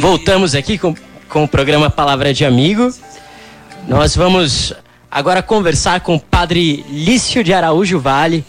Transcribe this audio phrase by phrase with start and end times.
[0.00, 0.94] Voltamos aqui com,
[1.28, 2.92] com o programa Palavra de Amigo.
[3.88, 4.72] Nós vamos
[5.10, 8.44] agora conversar com o padre Lício de Araújo Vale.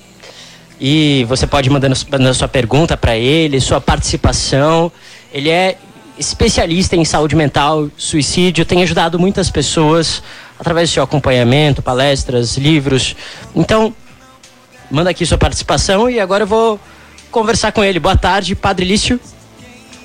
[0.79, 1.89] E você pode mandar
[2.35, 4.91] sua pergunta para ele, sua participação.
[5.33, 5.77] Ele é
[6.19, 10.21] especialista em saúde mental, suicídio, tem ajudado muitas pessoas
[10.59, 13.15] através do seu acompanhamento, palestras, livros.
[13.55, 13.91] Então,
[14.91, 16.79] manda aqui sua participação e agora eu vou
[17.31, 17.99] conversar com ele.
[17.99, 19.19] Boa tarde, Padre Lício.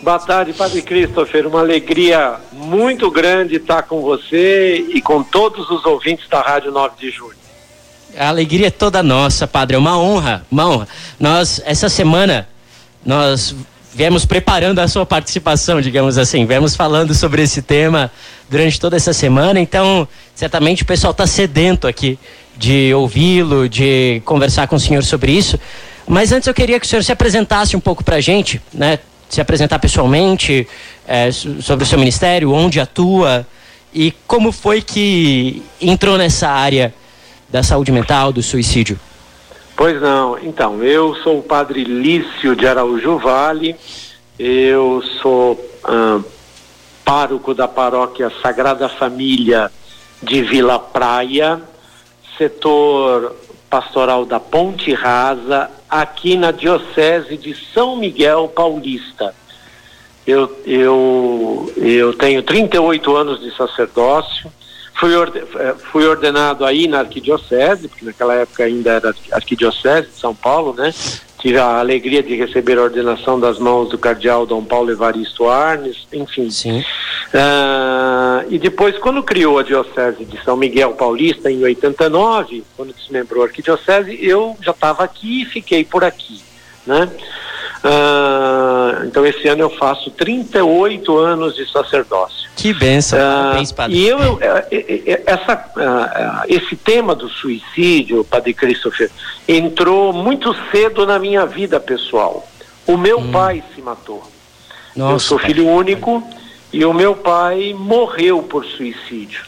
[0.03, 1.47] Boa tarde, Padre Christopher.
[1.47, 6.97] Uma alegria muito grande estar com você e com todos os ouvintes da Rádio 9
[6.99, 7.37] de Julho.
[8.19, 9.77] A alegria é toda nossa, Padre.
[9.77, 10.89] É uma honra, uma honra.
[11.21, 12.49] Nós, essa semana,
[13.07, 13.55] nós
[13.95, 16.45] viemos preparando a sua participação, digamos assim.
[16.47, 18.11] Viemos falando sobre esse tema
[18.51, 22.19] durante toda essa semana, então certamente o pessoal está sedento aqui
[22.57, 25.61] de ouvi-lo, de conversar com o senhor sobre isso.
[26.09, 28.99] Mas antes eu queria que o senhor se apresentasse um pouco para a gente, né?
[29.33, 30.69] Se apresentar pessoalmente
[31.09, 33.47] é, sobre o seu ministério, onde atua
[33.95, 36.93] e como foi que entrou nessa área
[37.49, 39.01] da saúde mental, do suicídio.
[39.75, 40.39] Pois não.
[40.39, 43.75] Então, eu sou o padre Lício de Araújo Vale,
[44.39, 45.59] eu sou
[47.03, 49.73] pároco da paróquia Sagrada Família
[50.23, 51.59] de Vila Praia,
[52.37, 53.35] setor
[53.71, 59.35] pastoral da Ponte Rasa, aqui na Diocese de São Miguel Paulista.
[60.27, 64.51] Eu, eu, eu tenho 38 anos de sacerdócio,
[64.95, 70.21] Fui, orde, eh, fui ordenado aí na arquidiocese, porque naquela época ainda era arquidiocese de
[70.21, 70.95] São Paulo, né?
[71.43, 76.07] Tive a alegria de receber a ordenação das mãos do cardeal Dom Paulo Evaristo Arnes,
[76.13, 76.49] enfim.
[77.35, 83.43] Uh, e depois, quando criou a Diocese de São Miguel Paulista, em 89, quando desmembrou
[83.43, 86.41] a arquidiocese, eu já estava aqui e fiquei por aqui,
[86.87, 87.11] né?
[87.83, 92.52] Uh, então esse ano eu faço 38 anos de sacerdócio.
[92.63, 93.19] Que benção.
[93.57, 94.39] Uh, e eu,
[95.27, 99.11] essa, uh, esse tema do suicídio, Padre Christopher,
[99.49, 102.49] entrou muito cedo na minha vida pessoal.
[102.87, 103.33] O meu hum.
[103.33, 104.23] pai se matou.
[104.95, 105.75] Nossa, eu sou filho pai.
[105.75, 106.23] único
[106.73, 109.43] e o meu pai morreu por suicídio.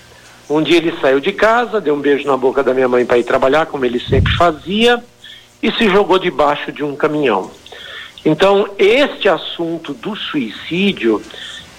[0.51, 3.19] Um dia ele saiu de casa, deu um beijo na boca da minha mãe para
[3.19, 5.01] ir trabalhar, como ele sempre fazia,
[5.63, 7.49] e se jogou debaixo de um caminhão.
[8.25, 11.23] Então, este assunto do suicídio,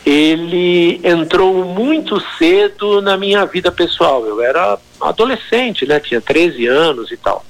[0.06, 4.26] ele entrou muito cedo na minha vida pessoal.
[4.26, 6.00] Eu era adolescente, né?
[6.00, 7.44] Tinha 13 anos e tal.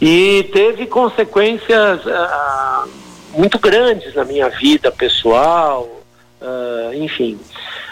[0.00, 2.84] E teve consequências ah,
[3.32, 6.00] muito grandes na minha vida pessoal,
[6.40, 7.38] ah, enfim.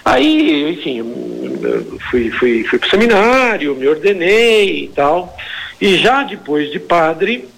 [0.05, 1.03] Aí, enfim,
[2.11, 5.37] fui, fui, fui para o seminário, me ordenei e tal.
[5.81, 7.49] E já depois de padre,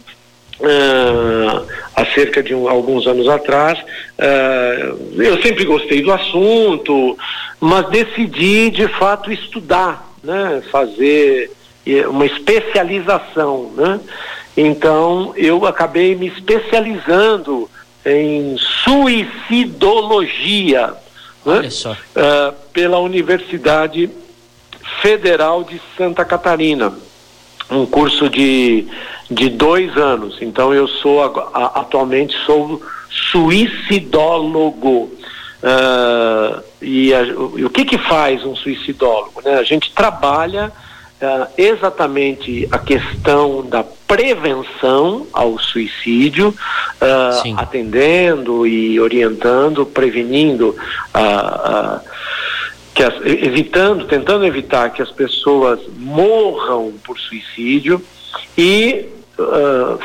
[0.60, 1.66] Uh,
[1.96, 3.78] há cerca de um, alguns anos atrás.
[3.78, 7.16] Uh, eu sempre gostei do assunto,
[7.58, 11.50] mas decidi de fato estudar, né, fazer
[12.08, 13.72] uma especialização.
[13.74, 13.98] Né?
[14.56, 17.70] Então eu acabei me especializando
[18.04, 20.92] em suicidologia
[21.44, 21.68] né?
[21.68, 24.08] uh, pela Universidade
[25.00, 26.92] Federal de Santa Catarina
[27.70, 28.86] um curso de,
[29.30, 30.38] de dois anos.
[30.40, 32.82] Então eu sou atualmente sou
[33.30, 35.10] suicidólogo.
[35.62, 39.42] Uh, e, a, e, o que que faz um suicidólogo?
[39.44, 39.54] Né?
[39.56, 40.72] A gente trabalha
[41.20, 50.74] uh, exatamente a questão da prevenção ao suicídio, uh, atendendo e orientando, prevenindo
[51.12, 52.00] a
[52.92, 58.02] que as, evitando, tentando evitar que as pessoas morram por suicídio
[58.58, 59.06] e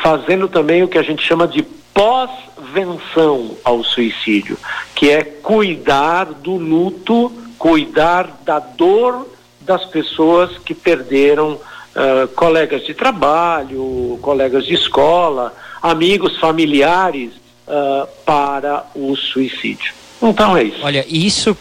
[0.02, 1.64] fazendo também o que a gente chama de
[1.94, 4.58] pós-venção ao suicídio,
[4.94, 9.28] que é cuidar do luto, cuidar da dor
[9.62, 17.32] das pessoas que perderam uh, colegas de trabalho, colegas de escola, amigos, familiares
[17.66, 19.94] uh, para o suicídio.
[20.22, 20.80] Então é isso.
[20.84, 21.58] Olha, isso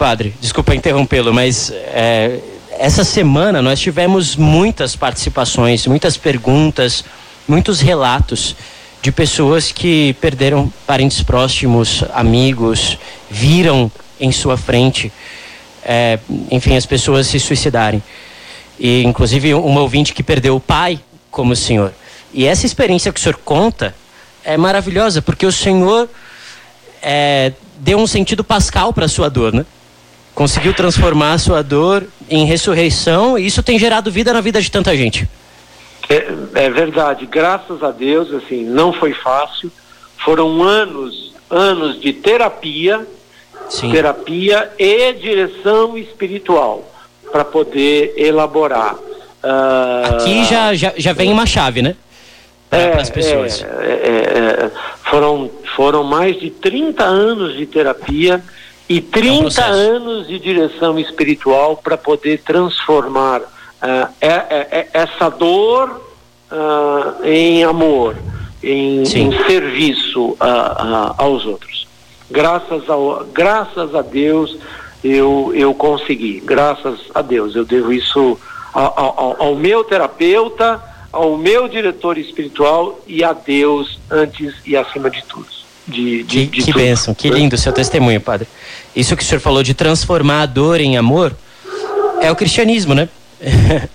[0.00, 2.40] Padre, desculpa interrompê-lo, mas é,
[2.80, 7.04] essa semana nós tivemos muitas participações, muitas perguntas,
[7.46, 8.56] muitos relatos
[9.02, 12.96] de pessoas que perderam parentes próximos, amigos,
[13.28, 15.12] viram em sua frente,
[15.84, 16.18] é,
[16.50, 18.02] enfim, as pessoas se suicidarem.
[18.78, 20.98] E inclusive uma ouvinte que perdeu o pai,
[21.30, 21.92] como o senhor.
[22.32, 23.94] E essa experiência que o senhor conta
[24.42, 26.08] é maravilhosa, porque o senhor
[27.02, 29.66] é, deu um sentido pascal para a sua dor, né?
[30.40, 34.70] Conseguiu transformar a sua dor em ressurreição e isso tem gerado vida na vida de
[34.70, 35.28] tanta gente.
[36.08, 39.70] É, é verdade, graças a Deus, assim, não foi fácil.
[40.16, 43.06] Foram anos, anos de terapia
[43.68, 43.92] Sim.
[43.92, 46.90] terapia e direção espiritual
[47.30, 48.94] para poder elaborar.
[48.94, 51.94] Uh, Aqui já, já, já vem uma chave, né?
[52.70, 53.62] Para é, as pessoas.
[53.62, 54.70] É, é, é,
[55.04, 58.42] foram, foram mais de 30 anos de terapia
[58.90, 64.14] e 30 é um anos de direção espiritual para poder transformar uh,
[64.92, 66.02] essa dor
[66.50, 68.16] uh, em amor,
[68.60, 70.36] em, em serviço
[71.16, 71.86] aos outros.
[72.28, 74.58] Graças, ao, graças a Deus
[75.04, 76.42] eu, eu consegui.
[76.44, 77.54] Graças a Deus.
[77.54, 78.36] Eu devo isso
[78.72, 80.82] ao, ao, ao meu terapeuta,
[81.12, 85.46] ao meu diretor espiritual e a Deus antes e acima de tudo.
[85.86, 88.46] De, de, que, de que bênção, que lindo o seu testemunho, padre.
[88.94, 91.34] Isso que o senhor falou de transformar a dor em amor
[92.20, 93.08] é o cristianismo, né?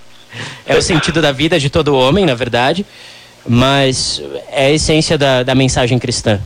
[0.66, 2.86] é o sentido da vida de todo homem, na verdade,
[3.48, 4.22] mas
[4.52, 6.40] é a essência da, da mensagem cristã.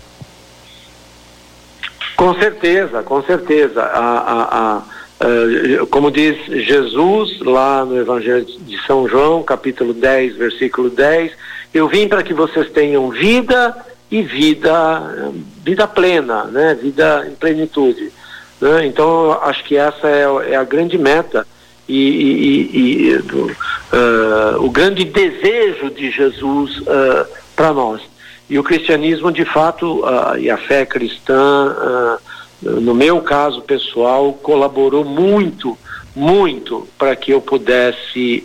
[2.16, 3.81] Com certeza, com certeza.
[3.81, 6.36] A, a, a, a, como diz
[6.66, 11.31] Jesus lá no Evangelho de São João, capítulo 10, versículo 10,
[11.74, 13.74] eu vim para que vocês tenham vida
[14.12, 15.31] e vida,
[15.63, 16.78] vida plena, né?
[16.81, 18.12] vida em plenitude.
[18.59, 18.85] Né?
[18.85, 21.47] Então, acho que essa é, é a grande meta
[21.89, 27.25] e, e, e do, uh, o grande desejo de Jesus uh,
[27.56, 28.01] para nós.
[28.50, 32.17] E o cristianismo, de fato, uh, e a fé cristã,
[32.61, 35.77] no meu caso pessoal, colaborou muito,
[36.15, 38.44] muito para que eu pudesse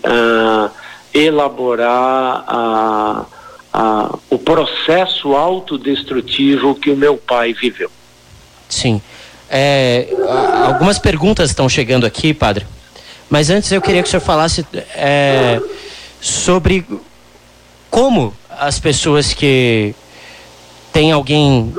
[1.13, 2.45] elaborar
[4.31, 7.91] o processo autodestrutivo que o meu pai viveu.
[8.69, 9.01] Sim.
[9.51, 10.09] É,
[10.67, 12.67] algumas perguntas estão chegando aqui, padre.
[13.29, 15.61] Mas antes eu queria que o senhor falasse é,
[16.21, 16.85] sobre
[17.91, 19.95] como as pessoas que
[20.93, 21.73] têm alguém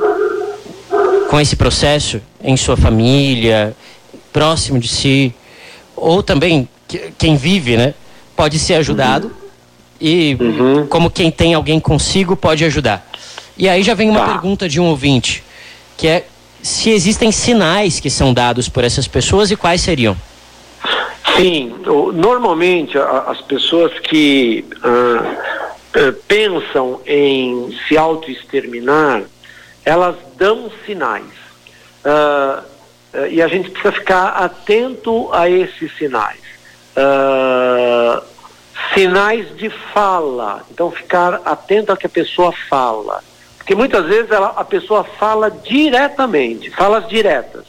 [1.28, 3.74] com esse processo em sua família,
[4.32, 5.34] próximo de si,
[5.96, 6.68] ou também
[7.18, 7.94] quem vive, né,
[8.36, 9.32] pode ser ajudado uhum.
[10.00, 10.86] e uhum.
[10.86, 13.10] como quem tem alguém consigo pode ajudar.
[13.56, 14.26] E aí já vem uma tá.
[14.26, 15.42] pergunta de um ouvinte,
[15.96, 16.26] que é
[16.66, 20.16] se existem sinais que são dados por essas pessoas e quais seriam?
[21.36, 21.74] Sim,
[22.14, 25.36] normalmente as pessoas que uh,
[25.94, 29.22] eh, pensam em se autoexterminar,
[29.84, 31.32] elas dão sinais.
[32.04, 32.62] Uh,
[33.14, 36.40] uh, e a gente precisa ficar atento a esses sinais.
[36.96, 38.22] Uh,
[38.92, 40.64] sinais de fala.
[40.70, 43.22] Então, ficar atento ao que a pessoa fala.
[43.66, 47.64] Porque muitas vezes ela, a pessoa fala diretamente, falas diretas.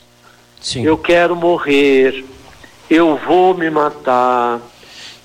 [0.61, 0.85] Sim.
[0.85, 2.23] Eu quero morrer,
[2.87, 4.59] eu vou me matar,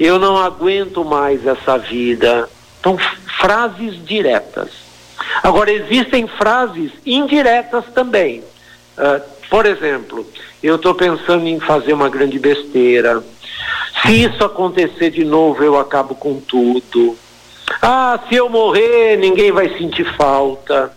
[0.01, 2.49] eu não aguento mais essa vida.
[2.81, 2.97] Então,
[3.39, 4.71] frases diretas.
[5.43, 8.43] Agora, existem frases indiretas também.
[8.97, 9.21] Uh,
[9.51, 10.27] por exemplo,
[10.63, 13.23] eu estou pensando em fazer uma grande besteira.
[14.01, 17.15] Se isso acontecer de novo, eu acabo com tudo.
[17.81, 20.93] Ah, se eu morrer, ninguém vai sentir falta.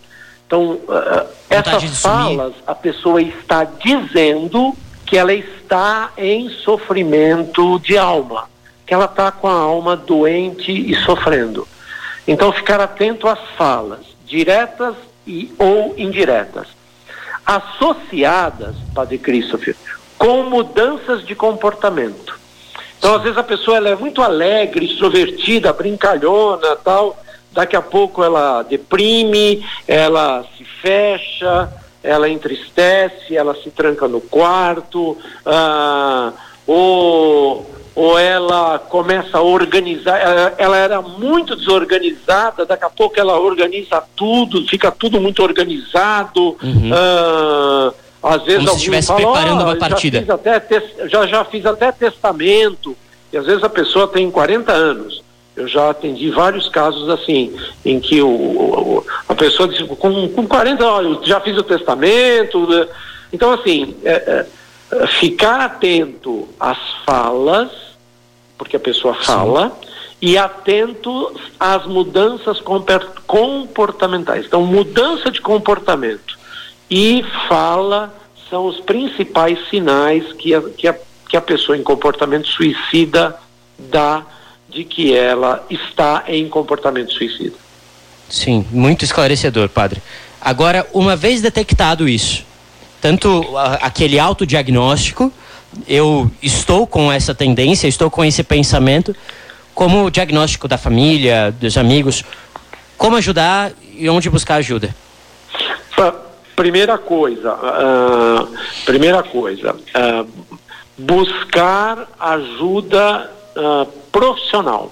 [0.45, 4.75] Então, uh, essas falas, a pessoa está dizendo
[5.05, 8.49] que ela está em sofrimento de alma,
[8.85, 11.67] que ela está com a alma doente e sofrendo.
[12.27, 14.95] Então, ficar atento às falas, diretas
[15.25, 16.67] e ou indiretas,
[17.45, 19.75] associadas, Padre Christopher,
[20.17, 22.34] com mudanças de comportamento.
[23.05, 27.15] Então, às vezes a pessoa ela é muito alegre, extrovertida, brincalhona, tal.
[27.51, 31.71] Daqui a pouco ela deprime, ela se fecha,
[32.01, 36.33] ela entristece, ela se tranca no quarto, ah,
[36.65, 43.39] ou ou ela começa a organizar, ela, ela, era muito desorganizada, daqui a pouco ela
[43.39, 46.57] organiza tudo, fica tudo muito organizado.
[46.61, 46.91] Uhum.
[46.91, 50.25] Uh, às vezes Como alguém fala, preparando oh, uma partida.
[50.25, 52.97] Já fiz, até, já, já fiz até testamento,
[53.31, 55.23] e às vezes a pessoa tem 40 anos.
[55.55, 57.55] Eu já atendi vários casos assim,
[57.85, 62.67] em que o, o a pessoa diz, com, com 40 anos, já fiz o testamento.
[62.67, 62.87] Né?
[63.31, 64.45] Então, assim, é,
[64.91, 67.69] é, ficar atento às falas
[68.57, 69.87] porque a pessoa fala, Sim.
[70.21, 72.61] e atento às mudanças
[73.27, 74.45] comportamentais.
[74.45, 76.37] Então, mudança de comportamento
[76.89, 78.13] e fala
[78.49, 80.95] são os principais sinais que a, que a,
[81.27, 83.35] que a pessoa em comportamento suicida
[83.77, 84.23] dá
[84.69, 87.55] de que ela está em comportamento suicida.
[88.29, 90.01] Sim, muito esclarecedor, padre.
[90.41, 92.43] Agora, uma vez detectado isso,
[93.01, 95.31] tanto aquele autodiagnóstico,
[95.87, 99.15] eu estou com essa tendência, estou com esse pensamento,
[99.73, 102.23] como o diagnóstico da família, dos amigos,
[102.97, 104.95] como ajudar e onde buscar ajuda?
[106.55, 108.47] Primeira coisa, uh,
[108.85, 110.27] primeira coisa, uh,
[110.97, 114.91] buscar ajuda uh, profissional.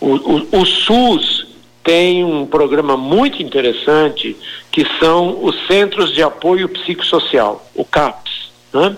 [0.00, 1.46] O, o, o, SUS
[1.82, 4.36] tem um programa muito interessante
[4.70, 8.46] que são os Centros de Apoio Psicossocial, o CAPS.
[8.72, 8.94] Né?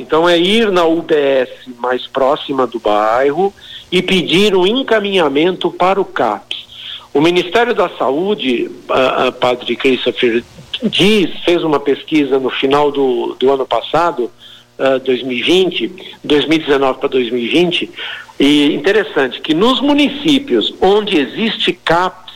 [0.00, 3.54] então é ir na UBS mais próxima do bairro
[3.90, 6.47] e pedir um encaminhamento para o CAPS.
[7.12, 10.44] O Ministério da Saúde, a, a Padre Christopher
[10.82, 14.30] diz, fez uma pesquisa no final do, do ano passado,
[14.78, 17.90] uh, 2020, 2019 para 2020,
[18.38, 22.28] e interessante que nos municípios onde existe CAPS,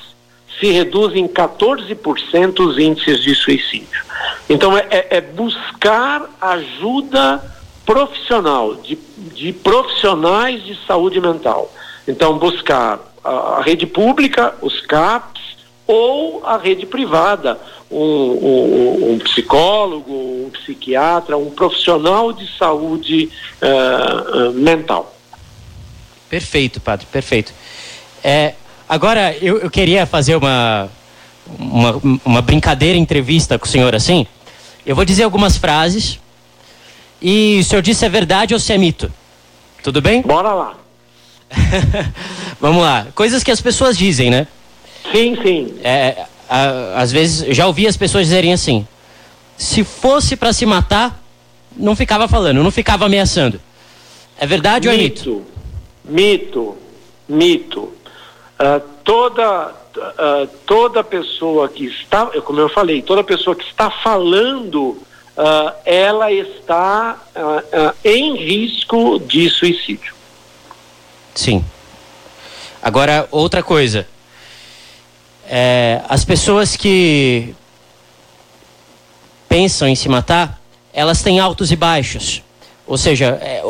[0.59, 4.05] se reduzem 14% os índices de suicídio.
[4.49, 7.43] Então, é, é, é buscar ajuda
[7.85, 8.97] profissional, de,
[9.35, 11.73] de profissionais de saúde mental.
[12.07, 15.43] Então, buscar a, a rede pública, os CAPs,
[15.87, 17.59] ou a rede privada,
[17.91, 23.29] um, um, um, psicólogo, um psiquiatra, um profissional de saúde
[23.61, 25.15] uh, mental.
[26.31, 27.53] Perfeito, padre, perfeito.
[28.25, 28.55] É,
[28.89, 30.89] agora, eu, eu queria fazer uma,
[31.59, 34.27] uma, uma brincadeira entrevista com o senhor assim.
[34.87, 36.19] Eu vou dizer algumas frases
[37.21, 39.13] e o senhor diz se é verdade ou se é mito.
[39.83, 40.23] Tudo bem?
[40.23, 40.82] Bora lá.
[42.61, 43.07] Vamos lá.
[43.15, 44.47] Coisas que as pessoas dizem, né?
[45.11, 45.75] Sim, sim.
[45.83, 48.87] É, a, às vezes, já ouvi as pessoas dizerem assim:
[49.57, 51.23] se fosse para se matar,
[51.77, 53.61] não ficava falando, não ficava ameaçando.
[54.39, 55.47] É verdade mito, ou é mito?
[56.05, 56.77] Mito,
[57.29, 57.81] mito.
[57.81, 64.99] Uh, toda, uh, toda pessoa que está, como eu falei, toda pessoa que está falando,
[65.37, 67.19] uh, ela está
[68.05, 70.22] em risco de suicídio.
[71.35, 71.65] Sim.
[72.83, 74.07] Agora, outra coisa.
[75.49, 77.55] É, as pessoas que
[79.49, 80.61] pensam em se matar,
[80.93, 82.43] elas têm altos e baixos.
[82.87, 83.63] Ou seja, é,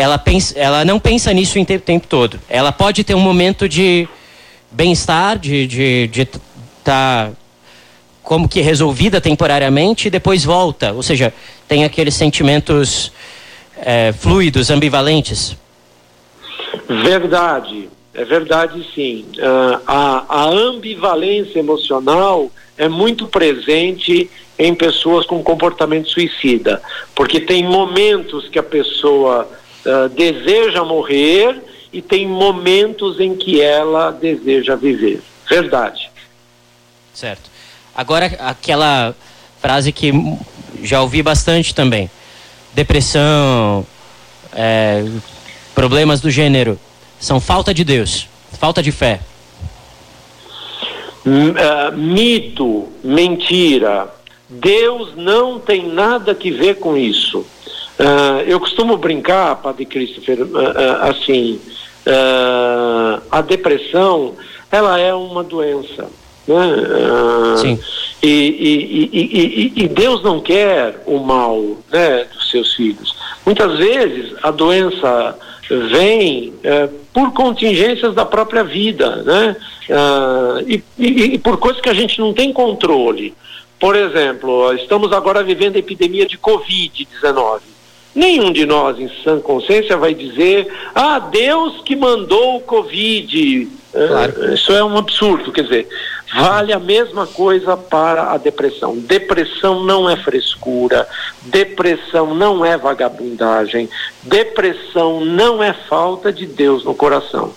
[0.00, 2.40] ela, pensa, ela não pensa nisso o tempo todo.
[2.48, 4.08] Ela pode ter um momento de
[4.70, 6.28] bem-estar, de estar de, de
[6.84, 7.30] tá
[8.22, 10.92] como que resolvida temporariamente e depois volta.
[10.92, 11.34] Ou seja,
[11.66, 13.10] tem aqueles sentimentos
[13.76, 15.56] é, fluidos, ambivalentes.
[16.88, 19.24] Verdade, é verdade sim.
[19.38, 26.82] Uh, a, a ambivalência emocional é muito presente em pessoas com comportamento suicida,
[27.14, 29.48] porque tem momentos que a pessoa
[29.86, 31.62] uh, deseja morrer
[31.92, 35.22] e tem momentos em que ela deseja viver.
[35.48, 36.10] Verdade.
[37.12, 37.50] Certo.
[37.94, 39.14] Agora aquela
[39.60, 40.12] frase que
[40.82, 42.10] já ouvi bastante também:
[42.72, 43.86] depressão,
[44.52, 45.04] é,
[45.80, 46.78] problemas do gênero
[47.18, 49.18] são falta de Deus, falta de fé.
[51.24, 54.06] Uh, mito, mentira.
[54.46, 57.38] Deus não tem nada que ver com isso.
[57.38, 61.58] Uh, eu costumo brincar, Padre Christopher, uh, assim,
[63.30, 64.34] a depressão,
[64.70, 66.10] ela é uma doença.
[66.46, 67.56] Né?
[67.56, 67.80] Sim.
[68.22, 71.58] E, e, e, e, Deus não quer o mal
[71.90, 73.16] né, dos seus filhos.
[73.46, 75.38] Muitas vezes a doença
[75.76, 79.56] vem é, por contingências da própria vida, né?
[79.90, 83.34] Ah, e, e, e, por coisas que a gente não tem controle.
[83.78, 87.60] Por exemplo, estamos agora vivendo a epidemia de Covid-19.
[88.14, 93.68] Nenhum de nós, em sã consciência, vai dizer: ah, Deus que mandou o Covid.
[93.92, 94.54] Claro.
[94.54, 95.52] Isso é um absurdo.
[95.52, 95.88] Quer dizer,
[96.34, 98.96] Vale a mesma coisa para a depressão.
[98.96, 101.08] Depressão não é frescura,
[101.42, 103.88] depressão não é vagabundagem,
[104.22, 107.52] depressão não é falta de Deus no coração.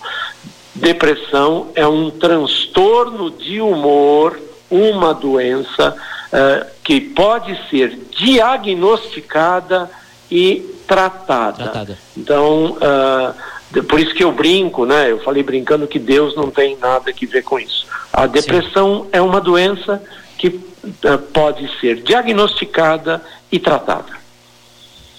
[0.74, 9.88] Depressão é um transtorno de humor, uma doença uh, que pode ser diagnosticada
[10.28, 11.64] e tratada.
[11.64, 11.98] tratada.
[12.16, 13.34] Então, uh,
[13.82, 15.10] por isso que eu brinco, né?
[15.10, 17.86] Eu falei brincando que Deus não tem nada que ver com isso.
[18.12, 19.08] A depressão Sim.
[19.12, 20.02] é uma doença
[20.38, 24.12] que uh, pode ser diagnosticada e tratada.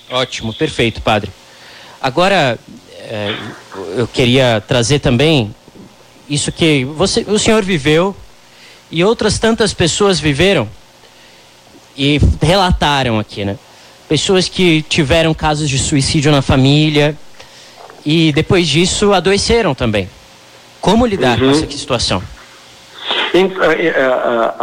[0.10, 1.32] Ótimo, perfeito, padre.
[2.02, 2.60] Agora,
[3.00, 3.36] é,
[3.98, 5.54] eu queria trazer também
[6.30, 8.16] isso que você, o senhor viveu
[8.92, 10.70] e outras tantas pessoas viveram
[11.98, 13.58] e relataram aqui, né?
[14.08, 17.18] Pessoas que tiveram casos de suicídio na família,
[18.06, 20.10] e depois disso adoeceram também.
[20.80, 21.52] Como lidar uhum.
[21.52, 22.22] com essa situação?
[23.34, 24.54] Eh, eh,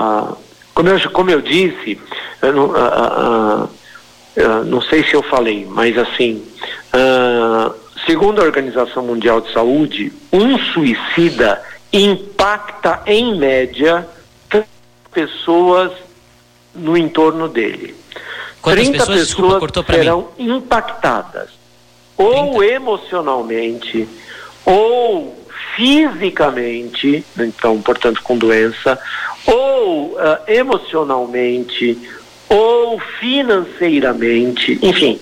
[0.73, 1.99] como, eu, como eu disse,
[2.41, 3.69] eu não,
[4.67, 6.43] não sei se eu falei, mas assim,
[8.07, 11.61] segundo a Organização Mundial de Saúde, um suicida
[11.93, 14.07] impacta em média
[15.13, 15.93] pessoas
[16.75, 17.95] no entorno dele.
[18.61, 21.51] Quantas 30 pessoas, pessoas desculpa, serão impactadas,
[22.17, 22.75] ou 30.
[22.75, 24.09] emocionalmente,
[24.65, 25.37] ou
[25.77, 28.99] fisicamente, então, portanto, com doença,
[29.47, 31.99] ou uh, emocionalmente,
[32.49, 35.19] ou financeiramente, enfim.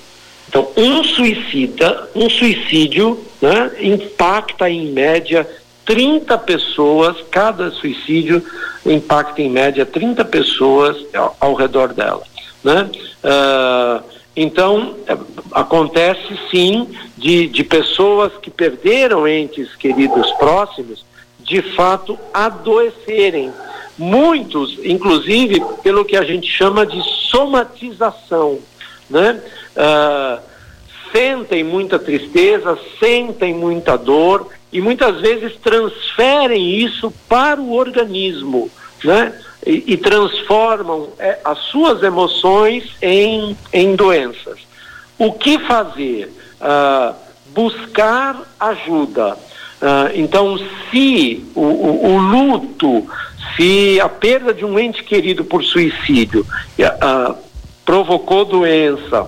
[0.49, 5.49] Então, um suicida, um suicídio, né, impacta em média
[5.87, 8.43] 30 pessoas, cada suicídio
[8.85, 12.23] impacta em média 30 pessoas ao, ao redor dela.
[12.65, 12.91] Né?
[13.25, 14.03] Uh,
[14.35, 15.17] então, é,
[15.53, 21.05] acontece sim de, de pessoas que perderam entes queridos próximos,
[21.39, 23.53] de fato adoecerem.
[23.99, 28.59] Muitos, inclusive, pelo que a gente chama de somatização,
[29.11, 29.43] né?
[29.77, 30.41] Uh,
[31.13, 38.71] sentem muita tristeza, sentem muita dor e muitas vezes transferem isso para o organismo,
[39.05, 39.35] né?
[39.67, 44.61] E, e transformam é, as suas emoções em, em doenças.
[45.19, 46.33] O que fazer?
[46.61, 47.15] Uh,
[47.55, 49.35] buscar ajuda.
[49.35, 50.59] Uh, então,
[50.91, 53.07] se o, o, o, luto,
[53.57, 56.47] se a perda de um ente querido por suicídio
[56.79, 57.35] uh,
[57.85, 59.27] provocou doença,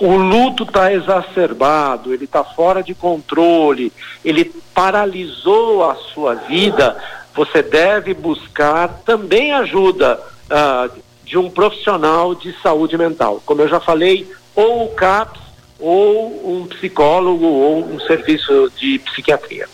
[0.00, 3.92] o luto está exacerbado, ele está fora de controle,
[4.24, 4.44] ele
[4.74, 6.96] paralisou a sua vida,
[7.36, 10.18] você deve buscar também ajuda
[10.50, 10.90] uh,
[11.22, 13.42] de um profissional de saúde mental.
[13.44, 15.40] Como eu já falei, ou o CAPS,
[15.78, 19.68] ou um psicólogo, ou um serviço de psiquiatria.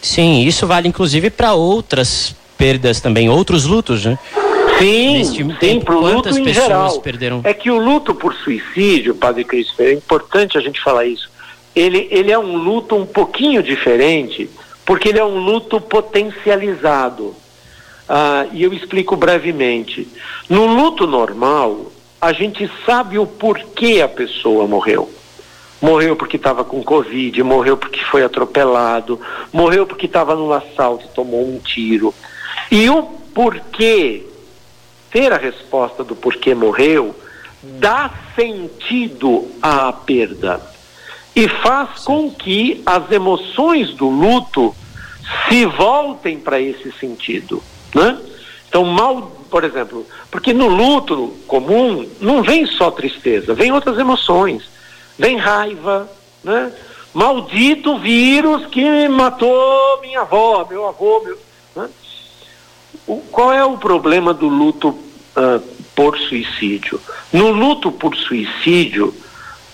[0.00, 4.18] Sim, isso vale inclusive para outras perdas também, outros lutos, né?
[4.78, 5.24] Sim,
[5.60, 7.00] sim, para o luto em geral.
[7.00, 7.40] Perderam?
[7.44, 11.30] É que o luto por suicídio, Padre Cristo, é importante a gente falar isso.
[11.76, 14.48] Ele, ele é um luto um pouquinho diferente,
[14.84, 17.34] porque ele é um luto potencializado.
[18.08, 20.06] Ah, e eu explico brevemente.
[20.48, 25.10] No luto normal, a gente sabe o porquê a pessoa morreu.
[25.80, 29.20] Morreu porque estava com Covid, morreu porque foi atropelado,
[29.52, 32.14] morreu porque estava num assalto e tomou um tiro.
[32.70, 34.22] E o porquê
[35.10, 37.14] ter a resposta do porquê morreu
[37.62, 40.73] dá sentido à perda
[41.34, 44.74] e faz com que as emoções do luto
[45.48, 47.62] se voltem para esse sentido,
[47.94, 48.18] né?
[48.68, 54.64] Então, mal, por exemplo, porque no luto comum não vem só tristeza, vem outras emoções,
[55.18, 56.08] vem raiva,
[56.42, 56.72] né?
[57.12, 61.38] Maldito vírus que matou minha avó, meu avô, meu,
[61.76, 61.88] né?
[63.06, 65.60] O, qual é o problema do luto uh,
[65.94, 67.00] por suicídio?
[67.32, 69.14] No luto por suicídio,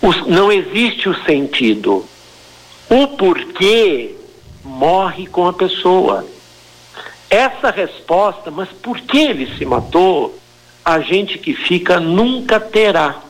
[0.02, 2.04] os, não existe o sentido.
[2.88, 4.14] O porquê
[4.64, 6.24] morre com a pessoa.
[7.28, 10.36] Essa resposta, mas por que ele se matou?
[10.84, 13.20] A gente que fica nunca terá.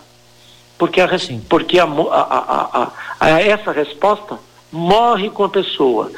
[0.79, 1.09] Porque, a,
[1.49, 4.39] porque a, a, a, essa resposta
[4.73, 6.11] morre com a pessoa.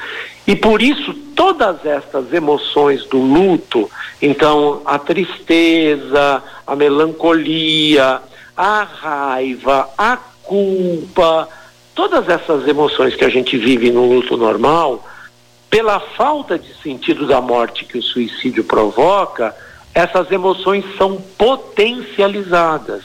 [0.46, 8.20] E por isso todas estas emoções do luto, então a tristeza, a melancolia,
[8.56, 11.48] a raiva, a culpa,
[11.94, 15.07] todas essas emoções que a gente vive no luto normal,
[15.70, 19.55] pela falta de sentido da morte que o suicídio provoca,
[19.94, 23.02] essas emoções são potencializadas.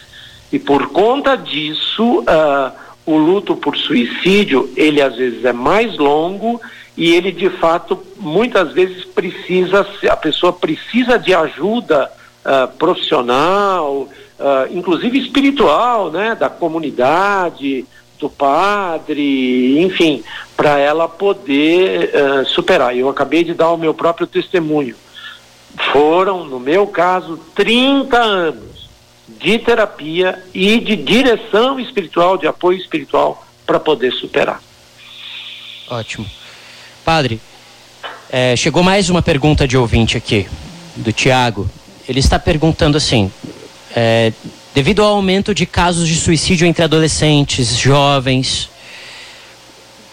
[0.52, 2.72] E por conta disso, uh,
[3.06, 6.62] o luto por suicídio, ele às vezes é mais longo
[6.96, 12.12] e ele de fato muitas vezes precisa a pessoa precisa de ajuda
[12.44, 17.86] uh, profissional uh, inclusive espiritual né da comunidade
[18.20, 20.24] do padre enfim
[20.56, 22.98] para ela poder uh, superar.
[22.98, 24.96] Eu acabei de dar o meu próprio testemunho.
[25.94, 28.90] Foram no meu caso 30 anos
[29.28, 34.62] de terapia e de direção espiritual de apoio espiritual para poder superar.
[35.90, 36.26] Ótimo.
[37.06, 37.40] Padre,
[38.30, 40.48] é, chegou mais uma pergunta de ouvinte aqui,
[40.96, 41.70] do Tiago.
[42.10, 43.32] Ele está perguntando assim:
[44.00, 44.32] é,
[44.76, 48.70] devido ao aumento de casos de suicídio entre adolescentes, jovens,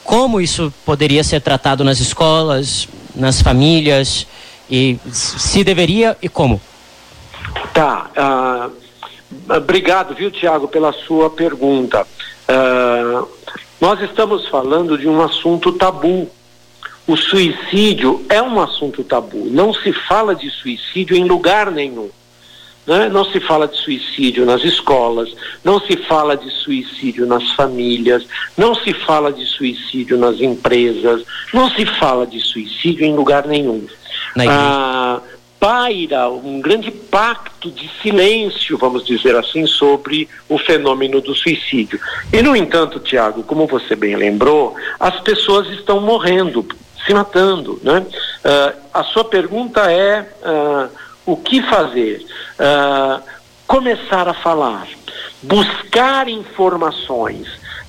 [0.02, 4.26] como isso poderia ser tratado nas escolas, nas famílias,
[4.70, 6.58] e se deveria e como?
[7.74, 8.10] Tá.
[8.16, 12.06] Uh, obrigado, viu, Tiago, pela sua pergunta.
[12.48, 13.28] Uh,
[13.78, 16.30] nós estamos falando de um assunto tabu
[17.06, 19.44] o suicídio é um assunto tabu.
[19.50, 22.08] Não se fala de suicídio em lugar nenhum.
[22.86, 23.08] Né?
[23.08, 28.74] Não se fala de suicídio nas escolas, não se fala de suicídio nas famílias, não
[28.74, 33.86] se fala de suicídio nas empresas, não se fala de suicídio em lugar nenhum.
[34.38, 35.20] Ah,
[35.64, 41.98] paira um grande pacto de silêncio, vamos dizer assim, sobre o fenômeno do suicídio.
[42.30, 46.66] E, no entanto, Tiago, como você bem lembrou, as pessoas estão morrendo,
[47.06, 47.80] se matando.
[47.82, 48.04] Né?
[48.44, 50.90] Uh, a sua pergunta é uh,
[51.26, 52.24] o que fazer?
[52.58, 53.22] Uh,
[53.66, 54.86] começar a falar,
[55.42, 57.48] buscar informações,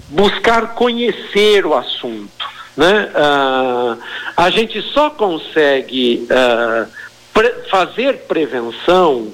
[0.09, 2.45] buscar conhecer o assunto.
[2.77, 3.09] Né?
[3.11, 4.01] Uh,
[4.35, 6.87] a gente só consegue uh,
[7.33, 9.31] pre fazer prevenção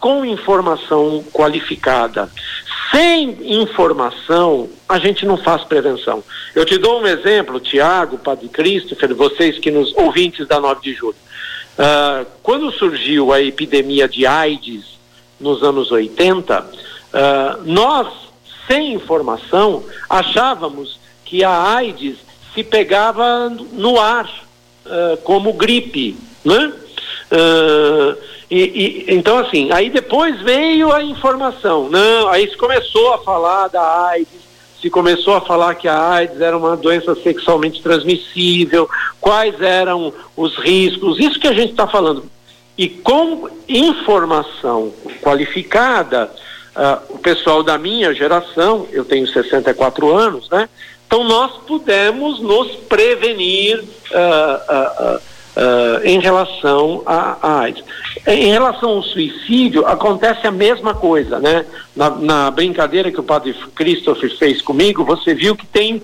[0.00, 2.28] com informação qualificada.
[2.90, 6.24] Sem informação, a gente não faz prevenção.
[6.54, 10.94] Eu te dou um exemplo, Tiago, Padre Christopher, vocês que nos ouvintes da 9 de
[10.94, 11.14] julho.
[12.42, 14.98] Quando surgiu a epidemia de AIDS
[15.38, 16.70] nos anos 80,
[17.64, 18.08] nós,
[18.66, 22.16] sem informação, achávamos que a AIDS
[22.54, 24.28] se pegava no ar,
[24.84, 26.72] uh, como gripe, né?
[27.30, 28.16] Uh,
[28.50, 31.88] e, e, então, assim, aí depois veio a informação.
[31.88, 34.39] Não, aí se começou a falar da AIDS,
[34.80, 38.88] se começou a falar que a AIDS era uma doença sexualmente transmissível,
[39.20, 42.24] quais eram os riscos, isso que a gente está falando.
[42.78, 46.30] E com informação qualificada,
[46.74, 50.68] uh, o pessoal da minha geração, eu tenho 64 anos, né?
[51.06, 55.20] Então nós pudemos nos prevenir uh, uh,
[56.04, 57.84] em relação a AIDS.
[58.26, 61.64] Em relação ao suicídio, acontece a mesma coisa, né?
[61.94, 66.02] Na, na brincadeira que o padre Christopher fez comigo, você viu que tem,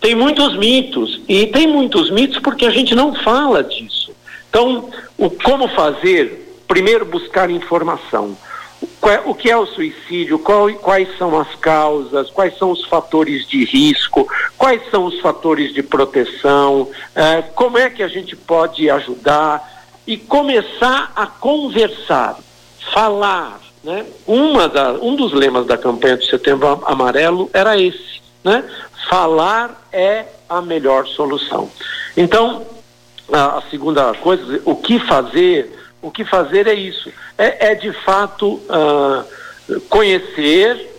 [0.00, 1.20] tem muitos mitos.
[1.28, 4.12] E tem muitos mitos porque a gente não fala disso.
[4.48, 6.62] Então, o como fazer?
[6.66, 8.36] Primeiro, buscar informação
[9.24, 14.28] o que é o suicídio, quais são as causas, quais são os fatores de risco,
[14.56, 19.72] quais são os fatores de proteção, é, como é que a gente pode ajudar
[20.06, 22.38] e começar a conversar,
[22.92, 23.60] falar.
[23.82, 24.06] Né?
[24.26, 28.64] Uma da, um dos lemas da campanha do Setembro Amarelo era esse, né?
[29.08, 31.70] Falar é a melhor solução.
[32.16, 32.66] Então,
[33.30, 37.10] a segunda coisa, o que fazer o que fazer é isso.
[37.38, 40.90] É, é de fato uh, conhecer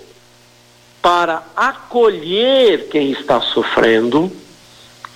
[1.00, 4.32] para acolher quem está sofrendo,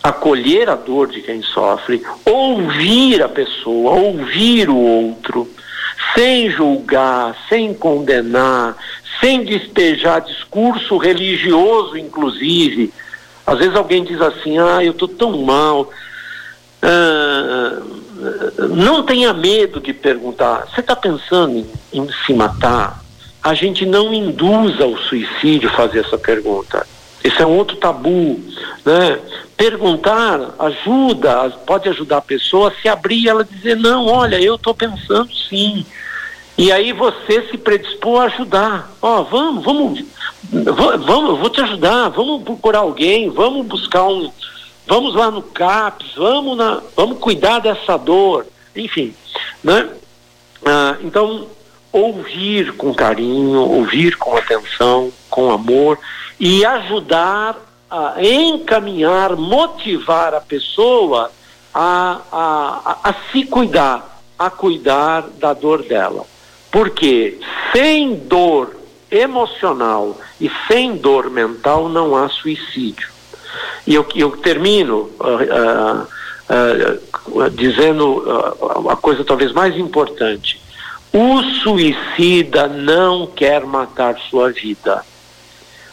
[0.03, 5.49] acolher a dor de quem sofre, ouvir a pessoa, ouvir o outro,
[6.13, 8.77] sem julgar, sem condenar,
[9.19, 12.93] sem despejar discurso religioso, inclusive.
[13.43, 15.89] Às vezes alguém diz assim: ah, eu estou tão mal.
[16.79, 17.98] Ah,
[18.69, 20.67] não tenha medo de perguntar.
[20.67, 23.03] Você está pensando em, em, se matar?
[23.41, 26.85] A gente não induz ao suicídio fazer essa pergunta.
[27.23, 28.39] Esse é um outro tabu,
[28.85, 29.19] né?
[29.55, 34.55] Perguntar ajuda, pode ajudar a pessoa a se abrir e ela dizer não, olha, eu
[34.55, 35.85] estou pensando sim.
[36.57, 38.91] E aí você se predispor a ajudar.
[39.01, 40.05] Ó, oh, vamos, vamos,
[41.05, 42.09] vamos, vou te ajudar.
[42.09, 44.29] Vamos procurar alguém, vamos buscar um,
[44.89, 49.13] vamos lá no CAPS, vamos, na, vamos cuidar dessa dor, enfim.
[49.63, 49.87] Né?
[50.65, 51.47] Ah, então,
[51.91, 55.99] ouvir com carinho, ouvir com atenção, com amor
[56.39, 57.55] e ajudar
[57.89, 61.31] a encaminhar, motivar a pessoa
[61.73, 66.25] a, a, a, a se cuidar, a cuidar da dor dela.
[66.71, 67.39] Porque
[67.71, 68.75] sem dor
[69.11, 73.18] emocional e sem dor mental não há suicídio.
[73.85, 76.07] E eu, eu termino uh,
[76.49, 78.23] uh, uh, dizendo
[78.89, 80.61] a coisa talvez mais importante.
[81.11, 85.03] O suicida não quer matar sua vida.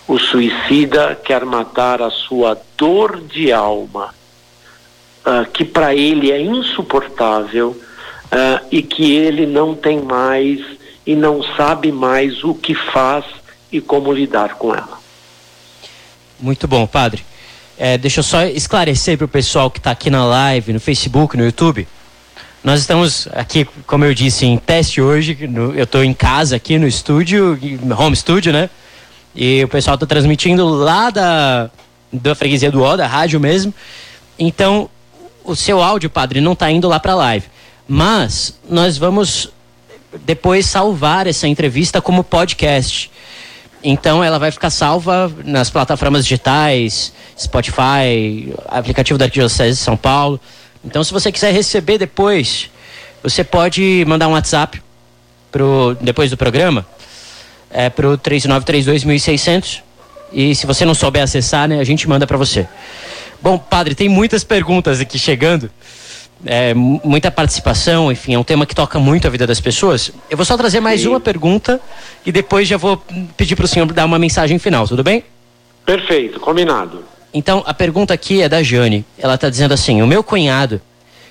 [0.06, 4.14] O suicida quer matar a sua dor de alma,
[5.52, 7.76] que para ele é insuportável
[8.70, 10.60] e que ele não tem mais
[11.04, 13.24] e não sabe mais o que faz
[13.72, 14.98] e como lidar com ela.
[16.38, 17.24] Muito bom, padre.
[17.78, 21.36] É, deixa eu só esclarecer para o pessoal que está aqui na live, no Facebook,
[21.36, 21.86] no YouTube.
[22.64, 25.46] Nós estamos aqui, como eu disse, em teste hoje.
[25.46, 27.58] No, eu estou em casa aqui no estúdio,
[27.96, 28.70] home studio, né?
[29.34, 31.70] E o pessoal está transmitindo lá da,
[32.10, 33.74] da freguesia do O, da rádio mesmo.
[34.38, 34.88] Então,
[35.44, 37.46] o seu áudio, padre, não está indo lá para a live.
[37.86, 39.50] Mas nós vamos
[40.24, 43.10] depois salvar essa entrevista como podcast.
[43.88, 50.40] Então ela vai ficar salva nas plataformas digitais, Spotify, aplicativo da Arquidiocese de São Paulo.
[50.84, 52.68] Então se você quiser receber depois,
[53.22, 54.82] você pode mandar um WhatsApp
[55.52, 56.84] pro, depois do programa
[57.70, 59.82] é, pro 3932.600
[60.32, 62.66] e se você não souber acessar, né, a gente manda para você.
[63.40, 65.70] Bom, padre, tem muitas perguntas aqui chegando.
[66.44, 70.10] É, muita participação, enfim, é um tema que toca muito a vida das pessoas.
[70.28, 71.08] Eu vou só trazer mais Sim.
[71.08, 71.80] uma pergunta
[72.24, 73.02] e depois já vou
[73.36, 75.24] pedir para o senhor dar uma mensagem final, tudo bem?
[75.84, 77.04] Perfeito, combinado.
[77.32, 79.04] Então, a pergunta aqui é da Jane.
[79.18, 80.80] Ela está dizendo assim: o meu cunhado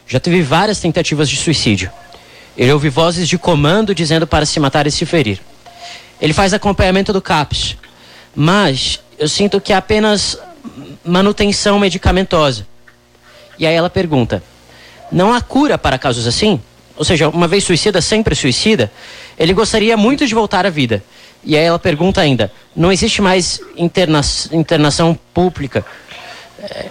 [0.07, 1.91] já teve várias tentativas de suicídio.
[2.57, 5.39] Ele ouve vozes de comando dizendo para se matar e se ferir.
[6.21, 7.75] Ele faz acompanhamento do CAPS,
[8.33, 10.39] mas eu sinto que é apenas
[11.03, 12.65] manutenção medicamentosa.
[13.59, 14.41] E aí ela pergunta:
[15.11, 16.61] não há cura para casos assim?
[16.97, 18.91] Ou seja, uma vez suicida, sempre suicida.
[19.37, 21.03] Ele gostaria muito de voltar à vida.
[21.43, 25.85] E aí ela pergunta ainda: não existe mais interna internação pública?
[26.59, 26.89] É...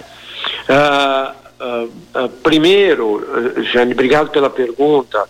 [0.66, 5.24] Uh, uh, uh, primeiro, Jane, obrigado pela pergunta.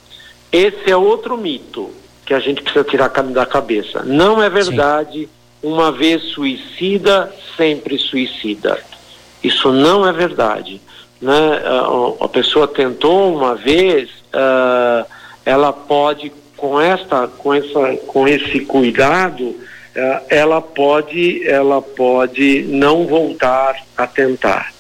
[0.53, 1.90] Esse é outro mito
[2.25, 4.03] que a gente precisa tirar da cabeça.
[4.05, 5.29] Não é verdade, Sim.
[5.62, 8.79] uma vez suicida, sempre suicida.
[9.42, 10.81] Isso não é verdade
[11.25, 15.07] né, a, a pessoa tentou uma vez, uh,
[15.43, 19.59] ela pode com esta, com essa, com esse cuidado, uh,
[20.29, 24.71] ela pode, ela pode não voltar a tentar.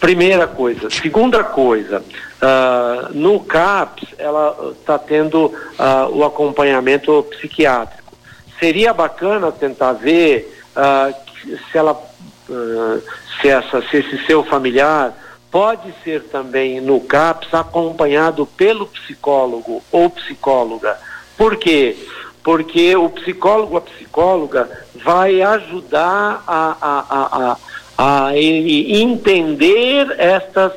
[0.00, 0.90] Primeira coisa.
[0.90, 5.54] Segunda coisa, uh, no CAPS ela está tendo
[6.10, 8.12] o acompanhamento psiquiátrico.
[8.58, 10.52] Seria bacana tentar ver
[11.70, 11.98] se ela,
[13.40, 15.14] se essa, se esse seu familiar
[15.50, 20.96] pode ser também no CAPS acompanhado pelo psicólogo ou psicóloga.
[21.36, 21.96] Por quê?
[22.42, 27.56] Porque o psicólogo, a psicóloga, vai ajudar a, a,
[27.98, 30.72] a, a, ele entender estas,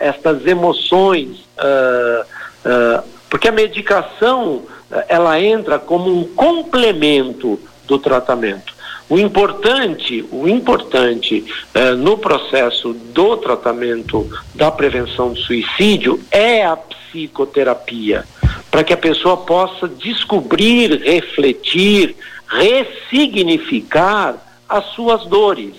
[0.00, 4.62] estas emoções, uh, uh, porque a medicação
[5.08, 8.77] ela entra como um complemento do tratamento.
[9.08, 11.42] O importante, o importante
[11.72, 18.26] eh, no processo do tratamento da prevenção do suicídio é a psicoterapia,
[18.70, 22.16] para que a pessoa possa descobrir, refletir,
[22.46, 24.36] ressignificar
[24.68, 25.74] as suas dores.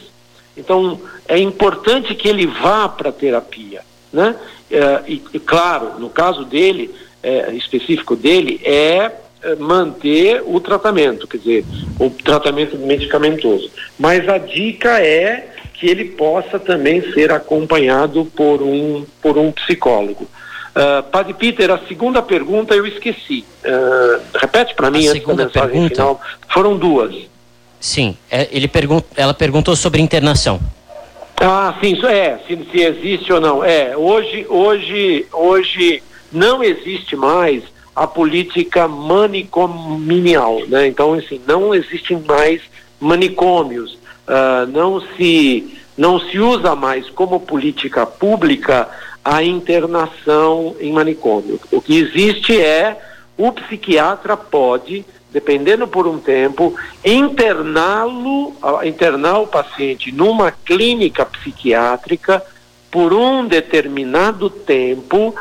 [0.57, 4.35] Então, é importante que ele vá para a terapia, né?
[4.71, 6.89] Eh, e, claro, no caso dele,
[7.21, 9.11] eh, específico dele, é
[9.59, 11.65] manter o tratamento, quer dizer,
[11.99, 13.71] o tratamento medicamentoso.
[13.97, 20.27] Mas a dica é que ele possa também ser acompanhado por um, por um psicólogo.
[20.69, 23.45] Uh, Padre Peter, a segunda pergunta eu esqueci.
[23.63, 25.95] Uh, repete para mim a antes da mensagem pergunta...
[25.95, 26.21] final.
[26.49, 27.15] Foram duas.
[27.79, 30.59] Sim, é, ele pergun ela perguntou sobre internação.
[31.37, 33.63] Ah, sim, é, se, se existe ou não.
[33.63, 37.63] É, hoje, hoje, hoje não existe mais
[37.99, 40.87] a política manicomial, né?
[40.87, 42.61] Então, assim, não existem mais
[42.97, 48.87] manicômios, uh, não se não se usa mais como política pública
[49.23, 51.59] a internação em manicômio.
[51.69, 52.97] O que existe é
[53.37, 62.41] o psiquiatra pode, dependendo por um tempo, interná-lo, internar o paciente numa clínica psiquiátrica
[62.89, 65.35] por um determinado tempo,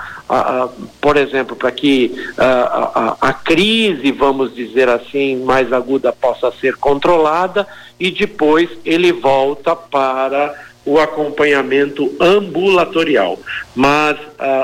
[1.00, 7.66] por exemplo, para que a, a, crise, vamos dizer assim, mais aguda possa ser controlada
[7.98, 13.38] e depois ele volta para o acompanhamento ambulatorial.
[13.74, 14.18] Mas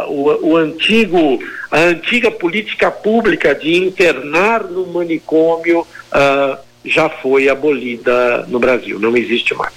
[0.08, 1.38] o, o antigo,
[1.70, 5.86] a antiga política pública de internar no manicômio
[6.84, 9.72] já foi abolida no Brasil, não existe mais.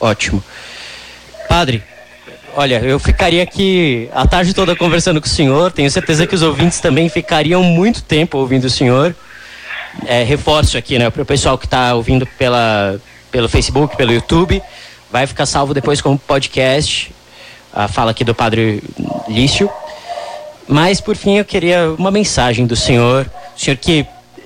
[0.00, 0.42] Ótimo.
[1.48, 1.82] Padre,
[2.54, 5.72] Olha, eu ficaria aqui a tarde toda conversando com o senhor.
[5.72, 9.16] Tenho certeza que os ouvintes também ficariam muito tempo ouvindo o senhor.
[10.04, 14.62] É, reforço aqui, né, para o pessoal que está ouvindo pela, pelo Facebook, pelo YouTube.
[15.10, 17.10] Vai ficar salvo depois como podcast.
[17.72, 18.82] A fala aqui do Padre
[19.28, 19.70] Lício.
[20.68, 23.30] Mas, por fim, eu queria uma mensagem do senhor.
[23.56, 24.04] O senhor que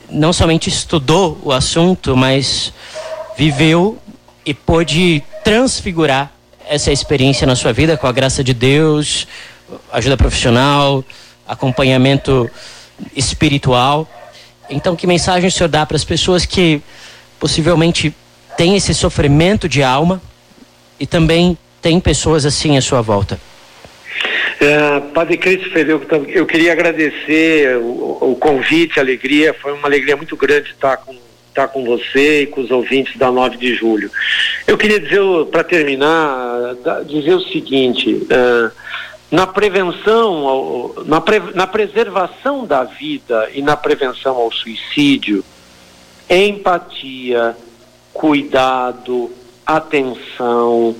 [0.09, 2.73] não somente estudou o assunto, mas
[3.37, 3.99] viveu
[4.45, 6.36] e pôde transfigurar
[6.69, 9.27] essa experiência na sua vida com a graça de Deus,
[9.93, 11.05] ajuda profissional,
[11.47, 12.51] acompanhamento
[13.15, 14.09] espiritual.
[14.69, 16.83] Então, que mensagem o senhor dá para as pessoas que
[17.39, 18.15] possivelmente
[18.57, 20.21] têm esse sofrimento de alma
[20.99, 23.39] e também tem pessoas assim à sua volta?
[24.59, 30.17] É, Padre Christopher, eu, eu queria agradecer o, o, convite, a alegria, foi uma alegria
[30.17, 31.15] muito grande estar com
[31.57, 34.11] estar com você e com os ouvintes da 9 de julho.
[34.67, 36.75] Eu queria dizer, para terminar,
[37.07, 38.71] dizer o seguinte: uh,
[39.31, 45.43] na prevenção, na, pre, na preservação da vida e na prevenção ao suicídio,
[46.29, 47.57] empatia,
[48.13, 49.31] cuidado,
[49.65, 50.95] atenção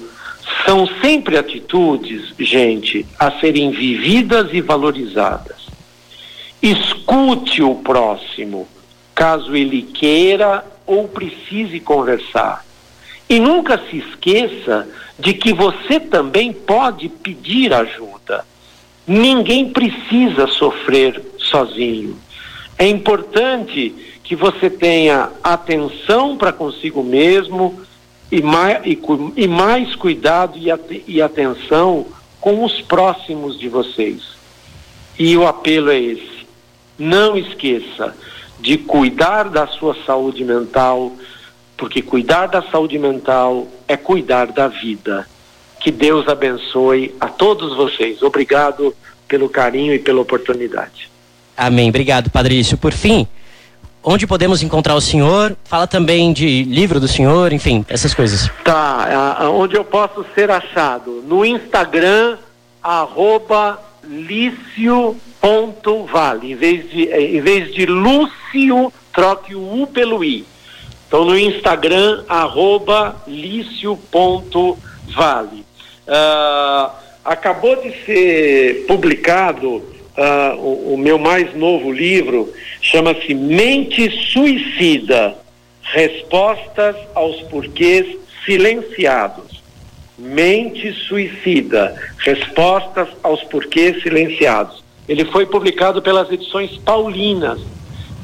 [0.65, 5.67] São sempre atitudes, gente, a serem vividas e valorizadas.
[6.63, 8.67] Escute o próximo,
[9.17, 12.65] caso ele queira ou precise conversar.
[13.29, 14.87] E nunca se esqueça
[15.19, 18.45] de que você também pode pedir ajuda.
[19.07, 22.19] Ninguém precisa sofrer sozinho.
[22.79, 27.81] É importante que você tenha atenção para consigo mesmo
[28.31, 29.01] e mais, e,
[29.37, 32.07] e mais cuidado e, at, e atenção
[32.39, 34.37] com os próximos de vocês.
[35.19, 36.47] E o apelo é esse:
[36.99, 38.15] não esqueça
[38.59, 41.13] de cuidar da sua saúde mental,
[41.77, 45.27] porque cuidar da saúde mental é cuidar da vida.
[45.81, 48.23] Que Deus abençoe a todos vocês.
[48.23, 48.95] Obrigado
[49.29, 51.11] pelo carinho e pela oportunidade.
[51.57, 51.89] Amém.
[51.89, 52.77] Obrigado, Padre Lício.
[52.77, 53.27] Por fim,
[54.03, 55.57] onde podemos encontrar o senhor?
[55.65, 58.51] Fala também de livro do senhor, enfim, essas coisas.
[58.65, 61.23] Tá, onde eu posso ser achado?
[61.27, 62.37] No Instagram,
[62.83, 63.81] arroba
[65.47, 66.53] lício.vale.
[66.53, 70.45] Em vez de, em vez de Lúcio, troque o U pelo I.
[71.07, 73.95] Então no Instagram, arroba lício.vale.
[76.07, 76.91] Uh,
[77.25, 85.37] acabou de ser publicado uh, o, o, meu mais novo livro, chama-se Mente Suicida,
[85.83, 89.63] Respostas aos Porquês Silenciados.
[90.19, 94.86] Mente Suicida, Respostas aos Porquês Silenciados.
[95.09, 97.61] Ele foi publicado pelas edições Paulinas.